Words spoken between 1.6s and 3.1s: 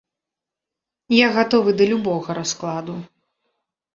да любога раскладу.